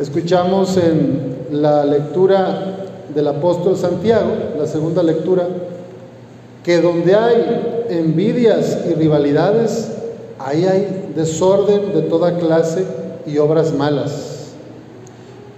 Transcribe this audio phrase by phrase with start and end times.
[0.00, 5.46] Escuchamos en la lectura del apóstol Santiago, la segunda lectura,
[6.64, 9.90] que donde hay envidias y rivalidades,
[10.38, 12.86] ahí hay desorden de toda clase
[13.26, 14.54] y obras malas.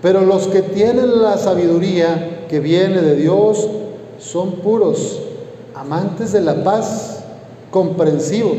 [0.02, 3.68] Pero los que tienen la sabiduría que viene de Dios
[4.18, 5.20] son puros,
[5.76, 7.22] amantes de la paz,
[7.70, 8.58] comprensivos,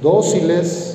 [0.00, 0.93] dóciles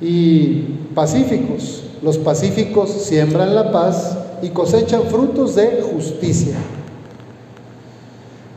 [0.00, 0.62] y
[0.94, 1.84] pacíficos.
[2.02, 6.56] Los pacíficos siembran la paz y cosechan frutos de justicia.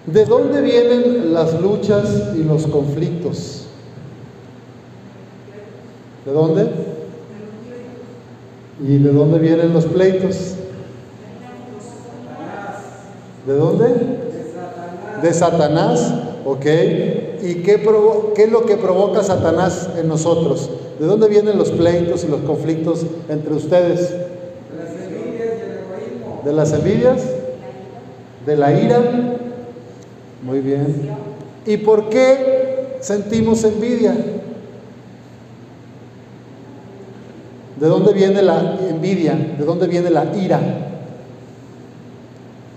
[0.06, 3.66] ¿De dónde vienen las luchas y los conflictos?
[6.26, 6.68] ¿De dónde?
[8.86, 10.56] ¿Y de dónde vienen los pleitos?
[13.46, 14.20] ¿De dónde?
[15.22, 16.14] De Satanás,
[16.46, 16.66] ¿ok?
[17.44, 17.74] ¿Y qué,
[18.38, 20.70] es lo que provoca Satanás en nosotros?
[20.98, 24.16] ¿De dónde vienen los pleitos y los conflictos entre ustedes?
[26.46, 27.22] De las envidias,
[28.46, 29.02] de la ira.
[30.42, 31.10] Muy bien.
[31.66, 34.16] ¿Y por qué sentimos envidia?
[37.78, 39.34] ¿De dónde viene la envidia?
[39.60, 40.62] ¿De dónde viene la ira?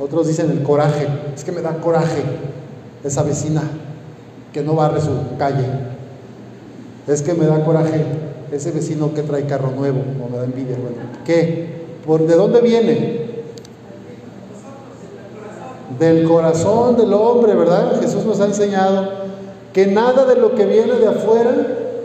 [0.00, 1.06] Otros dicen el coraje.
[1.36, 2.22] Es que me da coraje
[3.04, 3.62] esa vecina
[4.56, 5.66] que no barre su calle.
[7.06, 8.02] Es que me da coraje
[8.50, 10.78] ese vecino que trae carro nuevo o me da envidia.
[10.78, 11.84] Bueno, ¿qué?
[12.06, 13.20] ¿Por, ¿De dónde viene?
[15.98, 18.00] Del corazón del hombre, ¿verdad?
[18.00, 19.10] Jesús nos ha enseñado
[19.74, 21.54] que nada de lo que viene de afuera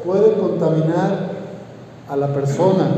[0.05, 1.29] puede contaminar
[2.09, 2.89] a la persona.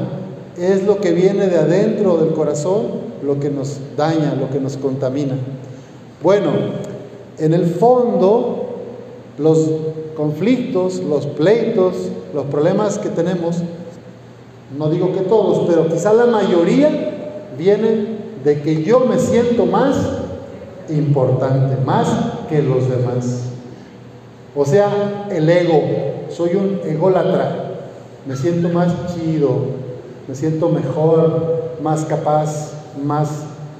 [0.57, 4.77] Es lo que viene de adentro del corazón lo que nos daña, lo que nos
[4.77, 5.35] contamina.
[6.23, 6.49] Bueno,
[7.37, 8.62] en el fondo,
[9.38, 9.70] los
[10.16, 11.95] conflictos, los pleitos,
[12.34, 13.58] los problemas que tenemos,
[14.78, 16.89] no digo que todos, pero quizá la mayoría
[17.58, 19.95] vienen de que yo me siento más
[20.89, 22.08] importante, más
[22.49, 23.43] que los demás.
[24.55, 25.82] O sea, el ego,
[26.30, 27.72] soy un ególatra,
[28.27, 29.49] me siento más chido,
[30.27, 32.73] me siento mejor, más capaz,
[33.04, 33.30] más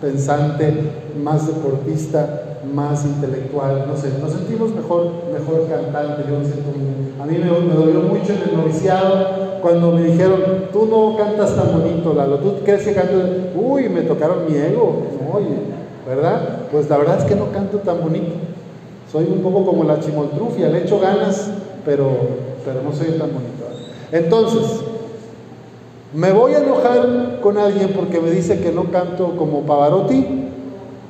[0.02, 0.74] pensante,
[1.24, 6.70] más deportista, más intelectual, no sé, nos sentimos mejor, mejor cantante, yo me siento
[7.22, 10.40] A mí me, dolió mucho en el noviciado cuando me dijeron,
[10.72, 13.22] tú no cantas tan bonito, Lalo, tú crees que canto,
[13.56, 15.04] uy, me tocaron mi ego,
[15.34, 15.56] oye,
[16.08, 16.68] ¿verdad?
[16.72, 18.36] Pues la verdad es que no canto tan bonito,
[19.12, 21.50] soy un poco como la chimoltrufia, le echo ganas,
[21.86, 22.10] pero,
[22.66, 23.64] pero no soy tan bonito.
[24.12, 24.84] Entonces,
[26.14, 30.44] ¿Me voy a enojar con alguien porque me dice que no canto como Pavarotti?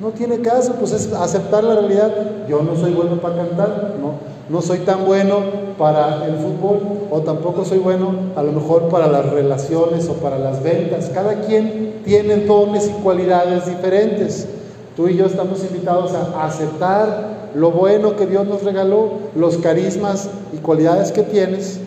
[0.00, 2.12] No tiene caso, pues es aceptar la realidad.
[2.48, 4.14] Yo no soy bueno para cantar, no,
[4.48, 5.38] no soy tan bueno
[5.78, 10.38] para el fútbol o tampoco soy bueno a lo mejor para las relaciones o para
[10.38, 11.10] las ventas.
[11.14, 14.48] Cada quien tiene dones y cualidades diferentes.
[14.96, 20.28] Tú y yo estamos invitados a aceptar lo bueno que Dios nos regaló, los carismas
[20.52, 21.80] y cualidades que tienes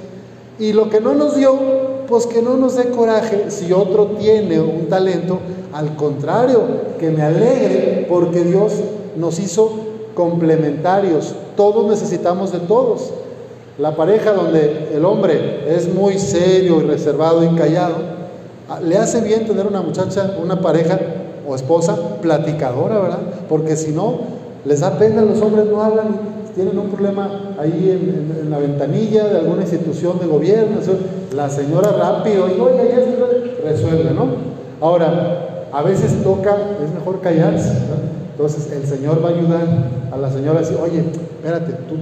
[0.59, 1.53] y lo que no nos dio,
[2.07, 5.39] pues que no nos dé coraje si otro tiene un talento,
[5.73, 6.61] al contrario,
[6.99, 8.73] que me alegre porque Dios
[9.17, 9.71] nos hizo
[10.15, 13.11] complementarios, todos necesitamos de todos.
[13.77, 17.95] La pareja donde el hombre es muy serio y reservado y callado,
[18.69, 20.99] ah, le hace bien tener una muchacha, una pareja
[21.47, 23.19] o esposa platicadora, ¿verdad?
[23.47, 24.21] Porque si no,
[24.65, 29.37] les da pena, los hombres no hablan, tienen un problema ahí en, la ventanilla de
[29.37, 30.77] alguna institución de gobierno,
[31.35, 34.25] la señora rápido, y oiga, ya se resuelve, ¿no?
[34.81, 38.07] Ahora, a veces toca, es mejor callarse, ¿no?
[38.31, 39.67] Entonces el Señor va a ayudar
[40.11, 41.95] a la señora a decir, oye, espérate, tú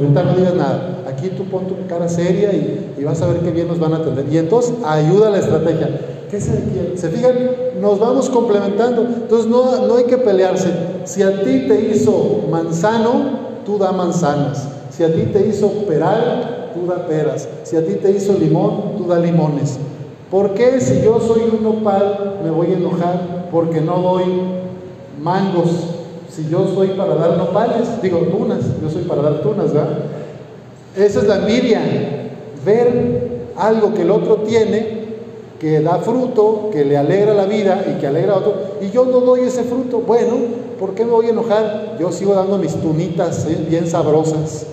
[0.00, 3.50] ahorita no digas nada, aquí tú pon tu cara seria y, vas a ver qué
[3.50, 4.26] bien nos van a atender.
[4.30, 5.88] Y entonces ayuda la estrategia.
[6.30, 6.96] ¿Qué se quiere?
[6.96, 7.34] ¿Se fijan?
[7.80, 9.02] Nos vamos complementando.
[9.02, 10.68] Entonces no, no hay que pelearse.
[11.04, 14.68] Si a ti te hizo manzano, tú da manzanas.
[14.90, 17.48] Si a ti te hizo peral, tú da peras.
[17.62, 19.78] Si a ti te hizo limón, tú da limones.
[20.30, 24.24] ¿Por qué si yo soy un nopal me voy a enojar porque no doy
[25.22, 25.70] mangos?
[26.28, 29.98] Si yo soy para dar nopales, digo tunas, yo soy para dar tunas, ¿verdad?
[30.96, 31.80] Esa es la envidia,
[32.64, 34.99] ver algo que el otro tiene,
[35.60, 39.04] que da fruto, que le alegra la vida y que alegra a otro, y yo
[39.04, 39.98] no doy ese fruto.
[39.98, 40.36] Bueno,
[40.78, 41.96] ¿por qué me voy a enojar?
[42.00, 43.66] Yo sigo dando mis tunitas ¿eh?
[43.68, 44.64] bien sabrosas.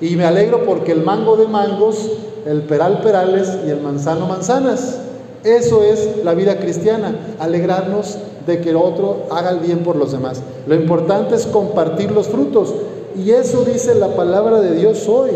[0.00, 2.10] Y me alegro porque el mango de mangos,
[2.46, 5.00] el peral perales y el manzano manzanas.
[5.42, 8.16] Eso es la vida cristiana, alegrarnos
[8.46, 10.42] de que el otro haga el bien por los demás.
[10.68, 12.72] Lo importante es compartir los frutos.
[13.16, 15.30] Y eso dice la palabra de Dios hoy.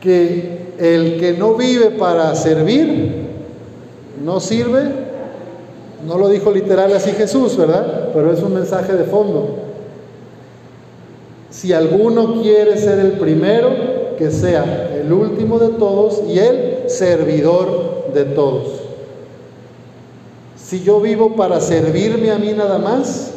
[0.00, 3.28] Que el que no vive para servir,
[4.24, 4.82] no sirve,
[6.06, 8.10] no lo dijo literal así Jesús, ¿verdad?
[8.14, 9.56] Pero es un mensaje de fondo.
[11.50, 13.70] Si alguno quiere ser el primero,
[14.16, 18.82] que sea el último de todos y el servidor de todos.
[20.56, 23.32] Si yo vivo para servirme a mí nada más,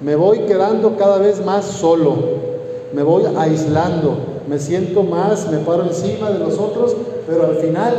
[0.00, 2.16] me voy quedando cada vez más solo,
[2.94, 4.16] me voy aislando,
[4.50, 7.94] me siento más, me paro encima de los otros, pero al final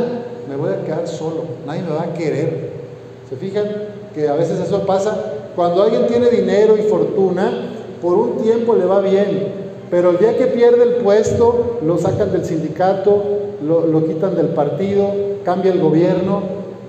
[0.46, 2.72] me voy a quedar solo, nadie me va a querer.
[3.30, 3.64] ¿Se fijan
[4.14, 5.16] que a veces eso pasa?
[5.56, 7.50] Cuando alguien tiene dinero y fortuna,
[8.02, 9.48] por un tiempo le va bien,
[9.90, 13.22] pero el día que pierde el puesto, lo sacan del sindicato,
[13.66, 15.06] lo, lo quitan del partido,
[15.46, 16.42] cambia el gobierno.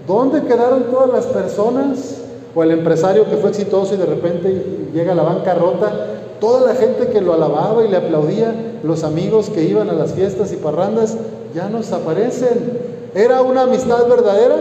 [0.06, 2.18] ¿Dónde quedaron todas las personas?
[2.54, 6.13] O el empresario que fue exitoso y de repente llega a la bancarrota,
[6.44, 8.54] toda la gente que lo alababa y le aplaudía,
[8.84, 11.16] los amigos que iban a las fiestas y parrandas,
[11.56, 12.80] ya no aparecen.
[13.16, 14.58] ¿Era una amistad verdadera?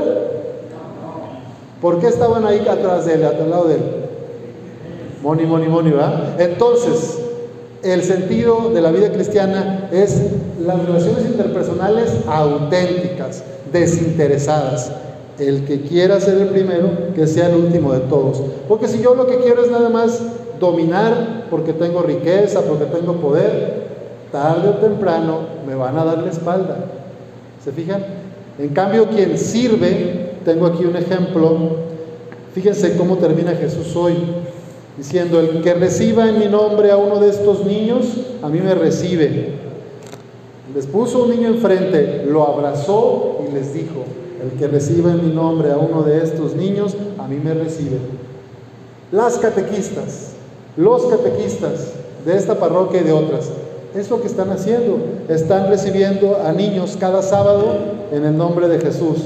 [1.81, 3.81] ¿Por qué estaban ahí atrás de él, al lado de él?
[5.25, 6.41] Moni, moni, moni, ¿verdad?
[6.41, 7.19] Entonces,
[7.83, 10.23] el sentido de la vida cristiana es
[10.65, 13.43] las relaciones interpersonales auténticas,
[13.73, 14.93] desinteresadas.
[15.37, 18.41] El que quiera ser el primero, que sea el último de todos.
[18.69, 20.21] Porque si yo lo que quiero es nada más
[20.61, 23.83] dominar porque tengo riqueza, porque tengo poder,
[24.33, 26.79] tarde o temprano me van a dar la espalda.
[27.63, 28.03] ¿Se fijan?
[28.59, 31.77] En cambio, quien sirve, tengo aquí un ejemplo,
[32.55, 34.15] fíjense cómo termina Jesús hoy
[34.97, 38.07] diciendo, el que reciba en mi nombre a uno de estos niños,
[38.43, 39.53] a mí me recibe.
[40.75, 44.05] Les puso un niño enfrente, lo abrazó y les dijo,
[44.43, 47.99] el que reciba en mi nombre a uno de estos niños, a mí me recibe.
[49.11, 50.32] Las catequistas,
[50.77, 51.93] los catequistas
[52.25, 53.51] de esta parroquia y de otras,
[53.95, 54.99] es lo que están haciendo.
[55.29, 57.75] Están recibiendo a niños cada sábado
[58.11, 59.19] en el nombre de Jesús.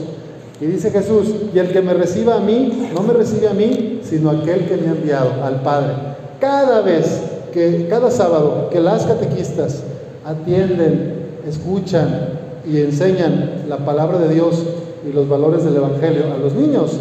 [0.60, 4.00] Y dice Jesús, y el que me reciba a mí, no me recibe a mí,
[4.02, 5.92] sino aquel que me ha enviado, al Padre.
[6.40, 7.20] Cada vez
[7.52, 9.82] que, cada sábado, que las catequistas
[10.24, 12.30] atienden, escuchan
[12.66, 14.64] y enseñan la palabra de Dios
[15.08, 16.92] y los valores del Evangelio a los niños,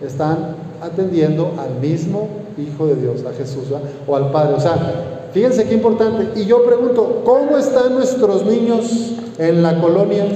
[0.00, 3.64] están atendiendo al mismo Hijo de Dios, a Jesús,
[4.06, 4.54] o al Padre.
[4.54, 6.40] O sea, fíjense qué importante.
[6.40, 10.26] Y yo pregunto, ¿cómo están nuestros niños en la colonia,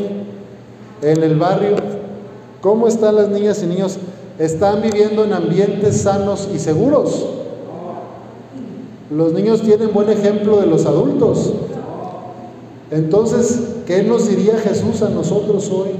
[1.03, 1.77] en el barrio?
[2.61, 3.99] ¿Cómo están las niñas y niños?
[4.39, 7.27] ¿Están viviendo en ambientes sanos y seguros?
[9.11, 11.53] Los niños tienen buen ejemplo de los adultos.
[12.91, 15.91] Entonces, ¿qué nos diría Jesús a nosotros hoy,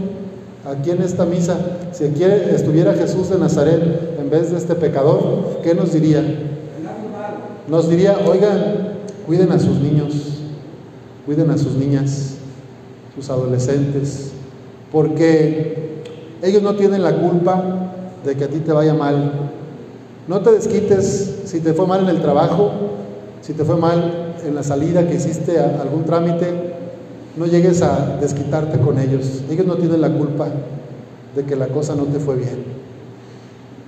[0.65, 1.59] aquí en esta misa?
[1.93, 6.23] Si estuviera Jesús de Nazaret en vez de este pecador, ¿qué nos diría?
[7.69, 8.95] Nos diría, oigan,
[9.27, 10.15] cuiden a sus niños,
[11.25, 12.35] cuiden a sus niñas,
[13.15, 14.33] sus adolescentes,
[14.93, 16.03] porque
[16.43, 17.91] ellos no tienen la culpa
[18.25, 19.51] de que a ti te vaya mal.
[20.29, 22.71] No te desquites si te fue mal en el trabajo,
[23.41, 26.74] si te fue mal en la salida que hiciste a algún trámite,
[27.37, 29.43] no llegues a desquitarte con ellos.
[29.51, 30.47] Ellos no tienen la culpa
[31.35, 32.65] de que la cosa no te fue bien.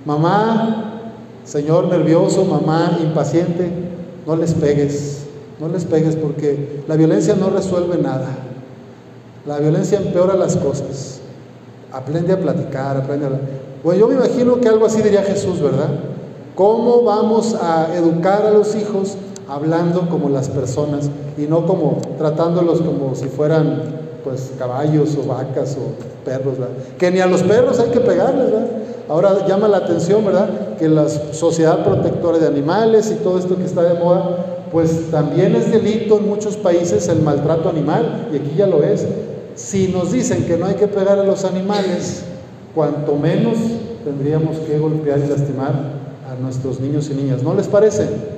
[0.05, 1.11] Mamá,
[1.45, 3.69] señor nervioso, mamá impaciente,
[4.25, 5.23] no les pegues,
[5.59, 8.27] no les pegues porque la violencia no resuelve nada.
[9.45, 11.21] La violencia empeora las cosas.
[11.91, 13.41] Aprende a platicar, aprende a hablar.
[13.83, 15.89] Bueno, yo me imagino que algo así diría Jesús, ¿verdad?
[16.55, 19.15] ¿Cómo vamos a educar a los hijos
[19.49, 23.81] hablando como las personas y no como tratándolos como si fueran
[24.23, 26.55] pues caballos o vacas o perros.
[26.97, 28.49] Que ni a los perros hay que pegarles.
[29.07, 30.75] Ahora llama la atención, ¿verdad?
[30.77, 35.55] Que la sociedad protectora de animales y todo esto que está de moda, pues también
[35.55, 39.05] es delito en muchos países el maltrato animal y aquí ya lo es.
[39.55, 42.23] Si nos dicen que no hay que pegar a los animales,
[42.75, 43.57] cuanto menos
[44.03, 45.71] tendríamos que golpear y lastimar
[46.29, 47.41] a nuestros niños y niñas.
[47.43, 48.36] ¿No les parece?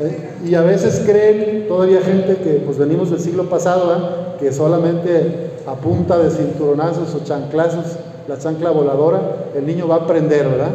[0.00, 0.30] ¿Eh?
[0.46, 5.74] Y a veces creen todavía gente que pues venimos del siglo pasado, que solamente a
[5.74, 7.96] punta de cinturonazos o chanclazos,
[8.28, 9.20] la chancla voladora,
[9.54, 10.70] el niño va a aprender, ¿verdad?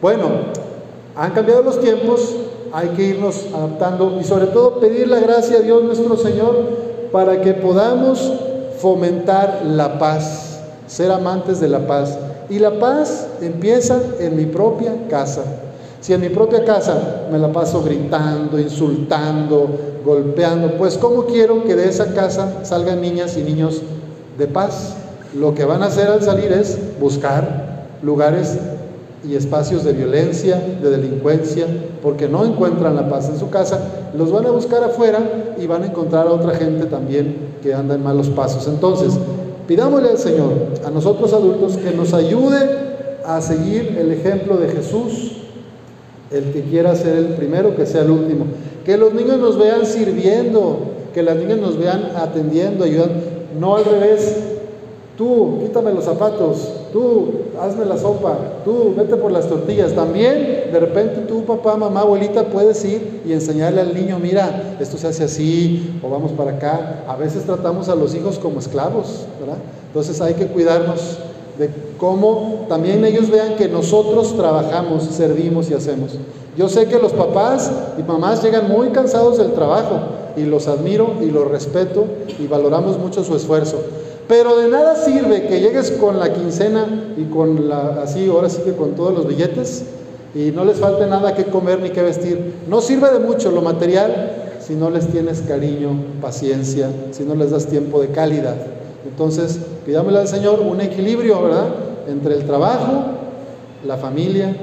[0.00, 0.28] Bueno,
[1.16, 2.36] han cambiado los tiempos,
[2.72, 6.56] hay que irnos adaptando y sobre todo pedir la gracia a Dios nuestro Señor
[7.10, 8.32] para que podamos
[8.78, 12.18] fomentar la paz, ser amantes de la paz.
[12.48, 15.42] Y la paz empieza en mi propia casa.
[16.02, 19.68] Si en mi propia casa me la paso gritando, insultando,
[20.04, 23.82] golpeando, pues ¿cómo quiero que de esa casa salgan niñas y niños
[24.36, 24.96] de paz?
[25.38, 28.58] Lo que van a hacer al salir es buscar lugares
[29.24, 31.66] y espacios de violencia, de delincuencia,
[32.02, 33.78] porque no encuentran la paz en su casa,
[34.18, 35.20] los van a buscar afuera
[35.56, 38.66] y van a encontrar a otra gente también que anda en malos pasos.
[38.66, 39.14] Entonces,
[39.68, 40.52] pidámosle al Señor,
[40.84, 42.58] a nosotros adultos, que nos ayude
[43.24, 45.41] a seguir el ejemplo de Jesús.
[46.32, 48.46] El que quiera ser el primero, que sea el último.
[48.84, 50.78] Que los niños nos vean sirviendo,
[51.12, 53.14] que las niñas nos vean atendiendo, ayudando.
[53.58, 54.36] No al revés.
[55.16, 59.92] Tú, quítame los zapatos, tú, hazme la sopa, tú, vete por las tortillas.
[59.92, 64.96] También, de repente, tú, papá, mamá, abuelita, puedes ir y enseñarle al niño, mira, esto
[64.96, 67.04] se hace así, o vamos para acá.
[67.06, 69.58] A veces tratamos a los hijos como esclavos, ¿verdad?
[69.88, 71.18] Entonces hay que cuidarnos
[71.58, 71.68] de
[72.02, 76.10] cómo también ellos vean que nosotros trabajamos, servimos y hacemos.
[76.58, 80.00] Yo sé que los papás y mamás llegan muy cansados del trabajo
[80.36, 82.06] y los admiro y los respeto
[82.40, 83.76] y valoramos mucho su esfuerzo.
[84.26, 88.62] Pero de nada sirve que llegues con la quincena y con la, así, ahora sí
[88.64, 89.84] que con todos los billetes
[90.34, 92.52] y no les falte nada que comer ni que vestir.
[92.68, 95.90] No sirve de mucho lo material si no les tienes cariño,
[96.20, 98.56] paciencia, si no les das tiempo de calidad.
[99.08, 101.91] Entonces, pidámosle al Señor un equilibrio, ¿verdad?
[102.08, 103.04] Entre el trabajo,
[103.84, 104.54] la familia,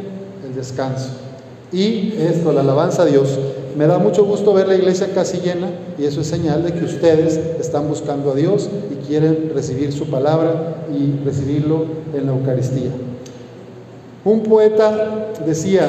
[0.45, 1.09] el descanso.
[1.71, 3.37] Y esto, la alabanza a Dios.
[3.77, 6.83] Me da mucho gusto ver la iglesia casi llena y eso es señal de que
[6.83, 12.89] ustedes están buscando a Dios y quieren recibir su palabra y recibirlo en la Eucaristía.
[14.25, 15.87] Un poeta decía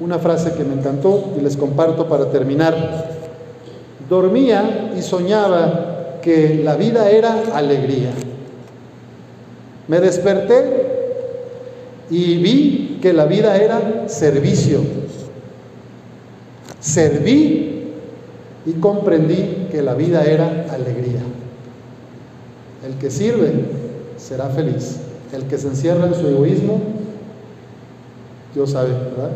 [0.00, 2.74] una frase que me encantó y les comparto para terminar.
[4.08, 8.10] Dormía y soñaba que la vida era alegría.
[9.88, 10.92] Me desperté
[12.10, 14.80] y vi que la vida era servicio.
[16.80, 17.92] Serví
[18.64, 21.20] y comprendí que la vida era alegría.
[22.86, 23.52] El que sirve
[24.16, 24.98] será feliz.
[25.32, 26.80] El que se encierra en su egoísmo,
[28.54, 29.30] Dios sabe, ¿verdad?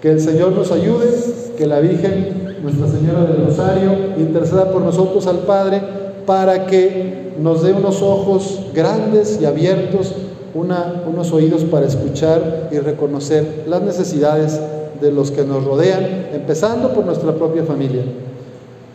[0.00, 1.08] Que el Señor nos ayude,
[1.56, 5.80] que la Virgen, Nuestra Señora del Rosario, interceda por nosotros al Padre
[6.26, 10.14] para que nos dé unos ojos grandes y abiertos
[10.54, 14.60] unos oídos para escuchar y reconocer las necesidades
[15.00, 18.02] de los que nos rodean, empezando por nuestra propia familia,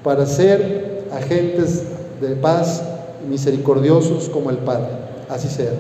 [0.03, 1.84] para ser agentes
[2.22, 2.84] de paz
[3.27, 4.88] misericordiosos como el Padre.
[5.29, 5.72] Así sea.